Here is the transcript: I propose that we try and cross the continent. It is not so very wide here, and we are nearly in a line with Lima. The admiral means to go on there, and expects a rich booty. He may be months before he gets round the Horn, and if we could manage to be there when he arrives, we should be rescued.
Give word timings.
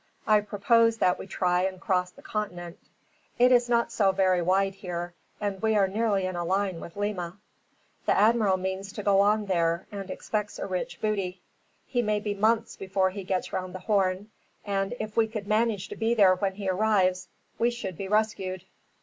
I 0.25 0.41
propose 0.41 0.97
that 0.97 1.19
we 1.19 1.27
try 1.27 1.61
and 1.61 1.79
cross 1.79 2.09
the 2.09 2.23
continent. 2.23 2.79
It 3.37 3.51
is 3.51 3.69
not 3.69 3.91
so 3.91 4.11
very 4.11 4.41
wide 4.41 4.73
here, 4.73 5.13
and 5.39 5.61
we 5.61 5.75
are 5.75 5.87
nearly 5.87 6.25
in 6.25 6.35
a 6.35 6.43
line 6.43 6.79
with 6.79 6.95
Lima. 6.95 7.37
The 8.07 8.17
admiral 8.17 8.57
means 8.57 8.91
to 8.93 9.03
go 9.03 9.19
on 9.21 9.45
there, 9.45 9.85
and 9.91 10.09
expects 10.09 10.57
a 10.57 10.65
rich 10.65 10.99
booty. 11.01 11.43
He 11.85 12.01
may 12.01 12.19
be 12.19 12.33
months 12.33 12.75
before 12.77 13.11
he 13.11 13.23
gets 13.23 13.53
round 13.53 13.75
the 13.75 13.79
Horn, 13.81 14.31
and 14.65 14.95
if 14.99 15.15
we 15.15 15.27
could 15.27 15.45
manage 15.45 15.87
to 15.89 15.95
be 15.95 16.15
there 16.15 16.33
when 16.33 16.55
he 16.55 16.67
arrives, 16.67 17.27
we 17.59 17.69
should 17.69 17.95
be 17.95 18.07
rescued. 18.07 18.63